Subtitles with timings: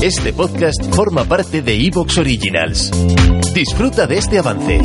[0.00, 2.92] Este podcast forma parte de Evox Originals.
[3.52, 4.80] Disfruta de este avance.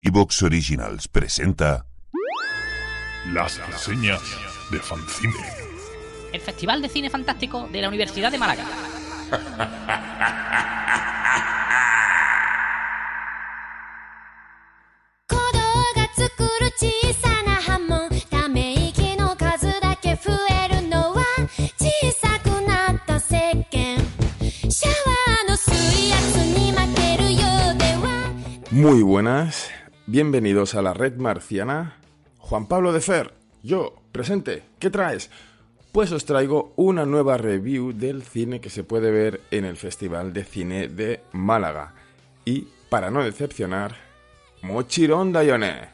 [0.00, 1.84] Evox Originals presenta
[3.34, 4.22] Las reseñas
[4.70, 5.34] de Fancine.
[6.32, 8.64] El Festival de Cine Fantástico de la Universidad de Málaga.
[28.80, 29.70] Muy buenas,
[30.06, 31.98] bienvenidos a la red marciana.
[32.38, 35.30] Juan Pablo de Fer, yo, presente, ¿qué traes?
[35.92, 40.32] Pues os traigo una nueva review del cine que se puede ver en el Festival
[40.32, 41.92] de Cine de Málaga.
[42.46, 43.96] Y, para no decepcionar,
[44.62, 45.90] Mochiron Dayone,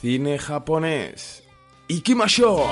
[0.00, 1.44] cine japonés.
[1.86, 2.64] ¡Ikimasho!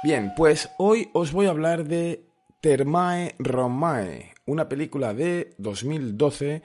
[0.00, 2.24] Bien, pues hoy os voy a hablar de
[2.60, 6.62] Termae Romae, una película de 2012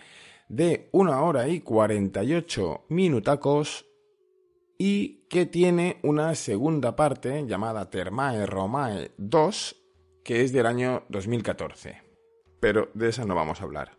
[0.49, 3.87] de 1 hora y 48 minutacos
[4.77, 9.83] y que tiene una segunda parte llamada Termae Romae 2,
[10.23, 12.03] que es del año 2014.
[12.59, 13.97] Pero de esa no vamos a hablar.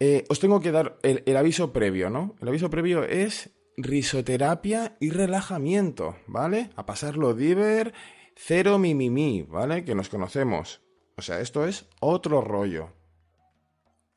[0.00, 2.34] Eh, os tengo que dar el, el aviso previo, ¿no?
[2.42, 6.70] El aviso previo es risoterapia y relajamiento, ¿vale?
[6.76, 7.92] A pasarlo diver,
[8.36, 9.84] cero mimimi, ¿vale?
[9.84, 10.82] Que nos conocemos.
[11.16, 12.92] O sea, esto es otro rollo.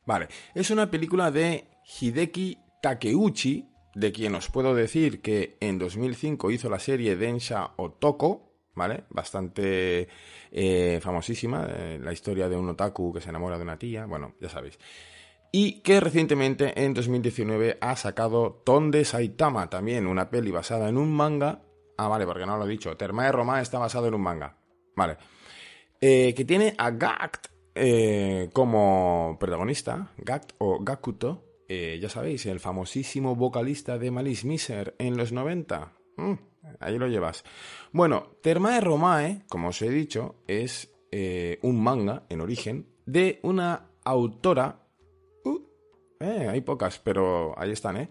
[0.05, 1.67] Vale, es una película de
[1.99, 8.53] Hideki Takeuchi, de quien os puedo decir que en 2005 hizo la serie Densha Otoko,
[8.75, 9.05] ¿vale?
[9.09, 10.07] Bastante
[10.51, 14.35] eh, famosísima, eh, la historia de un otaku que se enamora de una tía, bueno,
[14.39, 14.79] ya sabéis.
[15.51, 21.11] Y que recientemente, en 2019, ha sacado Tonde Saitama, también una peli basada en un
[21.13, 21.63] manga.
[21.97, 22.95] Ah, vale, porque no lo he dicho.
[22.95, 24.57] Termae Roma está basado en un manga.
[24.95, 25.17] Vale.
[25.99, 30.11] Eh, que tiene a Gact eh, como protagonista.
[30.17, 31.43] Gact o Gakuto.
[31.69, 35.91] eh, ya sabéis, el famosísimo vocalista de Malice Miser en los 90.
[36.17, 36.33] Mm,
[36.79, 37.43] ahí lo llevas.
[37.91, 40.93] Bueno, Termae Romae, como os he dicho, es
[41.61, 44.86] un manga en origen de una autora
[46.19, 48.09] eh, hay pocas, pero ahí están, ¿eh?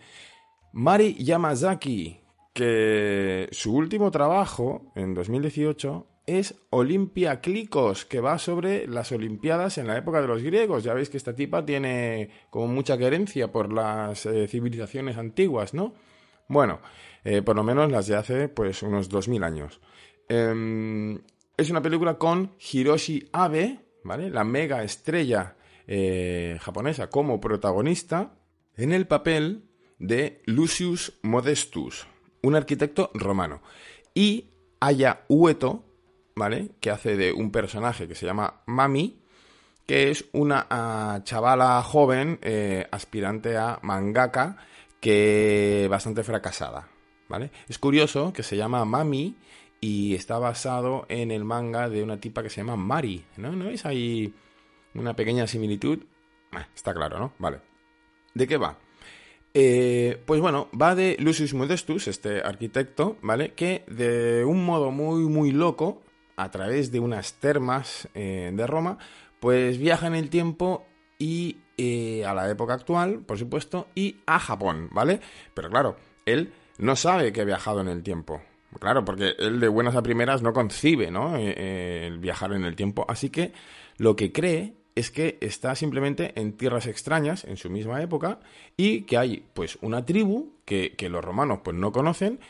[0.72, 2.20] Mari Yamazaki,
[2.52, 9.86] que su último trabajo, en 2018, es Olimpia Clicos, que va sobre las Olimpiadas en
[9.86, 10.82] la época de los griegos.
[10.82, 15.94] Ya veis que esta tipa tiene como mucha querencia por las eh, civilizaciones antiguas, ¿no?
[16.48, 16.80] Bueno,
[17.24, 19.80] eh, por lo menos las de hace, pues, unos 2000 años.
[20.28, 21.18] Em,
[21.56, 24.30] es una película con Hiroshi Abe, ¿vale?
[24.30, 25.55] La mega estrella
[25.86, 28.34] eh, japonesa como protagonista
[28.76, 29.64] en el papel
[29.98, 32.06] de Lucius Modestus,
[32.42, 33.62] un arquitecto romano.
[34.14, 35.84] Y Aya Ueto,
[36.34, 36.70] ¿vale?
[36.80, 39.20] Que hace de un personaje que se llama Mami,
[39.86, 44.56] que es una ah, chavala joven eh, aspirante a mangaka
[45.00, 46.88] que bastante fracasada,
[47.28, 47.50] ¿vale?
[47.68, 49.36] Es curioso que se llama Mami
[49.80, 53.52] y está basado en el manga de una tipa que se llama Mari, ¿no?
[53.52, 54.34] ¿No veis ahí
[54.98, 56.00] una pequeña similitud?
[56.74, 57.32] Está claro, ¿no?
[57.38, 57.60] Vale.
[58.34, 58.78] ¿De qué va?
[59.58, 63.54] Eh, pues bueno, va de Lucius Modestus, este arquitecto, ¿vale?
[63.54, 66.02] Que de un modo muy, muy loco,
[66.36, 68.98] a través de unas termas eh, de Roma,
[69.40, 70.86] pues viaja en el tiempo
[71.18, 75.20] y eh, a la época actual, por supuesto, y a Japón, ¿vale?
[75.54, 75.96] Pero claro,
[76.26, 78.42] él no sabe que ha viajado en el tiempo.
[78.78, 81.34] Claro, porque él de buenas a primeras no concibe, ¿no?
[81.38, 83.06] El viajar en el tiempo.
[83.08, 83.54] Así que
[83.96, 88.40] lo que cree es que está simplemente en tierras extrañas en su misma época
[88.76, 92.40] y que hay pues una tribu que, que los romanos pues no conocen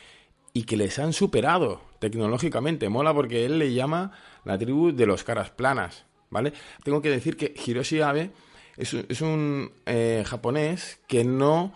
[0.55, 2.89] y que les han superado tecnológicamente.
[2.89, 4.13] Mola porque él le llama
[4.45, 6.53] la tribu de los caras planas, ¿vale?
[6.83, 8.31] Tengo que decir que Hiroshi Abe
[8.77, 11.73] es, un- eh, japonés que no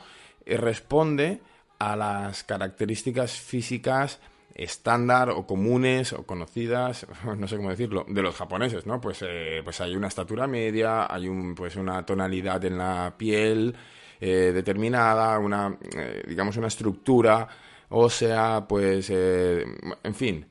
[0.46, 1.40] eh, responde
[1.78, 4.20] a las características físicas
[4.54, 7.06] estándar o comunes o conocidas,
[7.38, 9.00] no sé cómo decirlo, de los japoneses, ¿no?
[9.00, 13.74] Pues, eh, pues hay una estatura media, hay un, pues una tonalidad en la piel
[14.20, 17.48] eh, determinada, una, eh, digamos, una estructura
[17.90, 20.46] ósea, pues, en fin.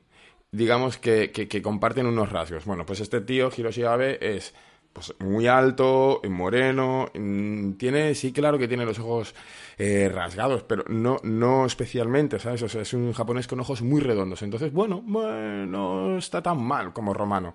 [0.52, 2.64] digamos que, que- que comparten unos rasgos.
[2.64, 4.54] Bueno, pues este tío, Hiroshi Abe, es
[4.92, 7.08] pues, muy alto, moreno,
[7.78, 9.34] tiene, sí, claro que tiene los ojos
[9.78, 12.62] eh, rasgados, pero no, no especialmente, ¿sabes?
[12.62, 14.42] O sea, es un japonés con ojos muy redondos.
[14.42, 17.54] Entonces, bueno, bueno, no está tan mal como romano.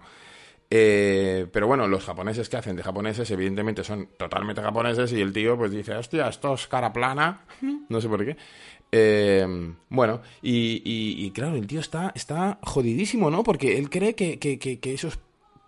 [0.70, 5.32] Eh, pero bueno, los japoneses que hacen de japoneses, evidentemente son totalmente japoneses y el
[5.32, 7.46] tío pues dice, hostia, esto es cara plana,
[7.90, 8.36] no sé por qué.
[8.92, 13.44] Eh, bueno, y, y- y claro, el tío está, está jodidísimo, ¿no?
[13.44, 15.20] Porque él cree que, que- que- que esos,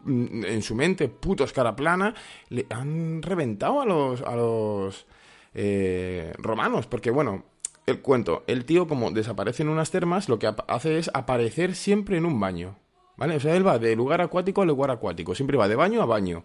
[0.07, 2.15] en su mente, putos cara plana,
[2.49, 5.05] le han reventado a los, a los
[5.53, 7.43] eh, romanos, porque bueno...
[7.85, 12.17] El cuento, el tío como desaparece en unas termas, lo que hace es aparecer siempre
[12.17, 12.75] en un baño.
[13.15, 13.37] ¿Vale?
[13.37, 15.33] O sea, él va de lugar acuático a lugar acuático.
[15.33, 16.43] Siempre va de baño a baño.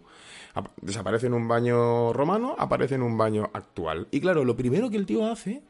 [0.53, 4.07] Ap- Desaparece en un baño romano, aparece en un baño actual.
[4.09, 5.63] Y claro, lo primero que el tío hace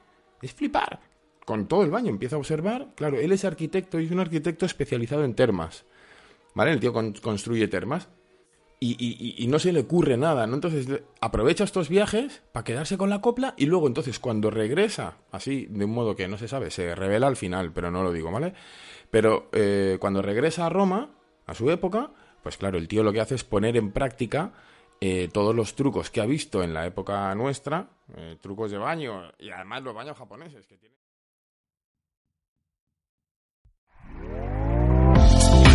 [0.44, 1.00] es flipar.
[1.44, 2.90] Con todo el baño empieza a observar.
[2.96, 5.86] Claro, él es arquitecto y es un arquitecto especializado en termas.
[6.56, 6.72] ¿Vale?
[6.72, 8.10] El tío con- construye termas.
[8.80, 10.56] Y, y- y- no se le ocurre nada, ¿no?
[10.56, 10.88] Entonces
[11.22, 15.86] aprovecha estos viajes para quedarse con la copla y luego entonces cuando regresa, así de
[15.86, 18.54] un modo que no se sabe, se revela al final, pero no lo digo, ¿vale?
[19.10, 21.12] Pero eh, cuando regresa a Roma,
[21.46, 22.12] a su época,
[22.42, 24.52] pues claro, el tío lo que hace es poner en práctica
[25.00, 29.32] eh, todos los trucos que ha visto en la época nuestra, eh, trucos de baño
[29.40, 30.93] y además los baños japoneses que tienen.